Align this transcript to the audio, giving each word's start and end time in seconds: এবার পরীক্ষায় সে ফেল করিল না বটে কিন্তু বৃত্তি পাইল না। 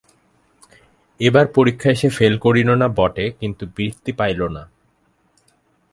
এবার 1.19 1.45
পরীক্ষায় 1.47 1.95
সে 1.95 2.09
ফেল 2.09 2.33
করিল 2.37 2.69
না 2.75 2.87
বটে 2.97 3.25
কিন্তু 3.39 3.63
বৃত্তি 3.75 4.11
পাইল 4.11 4.41
না। 4.47 4.63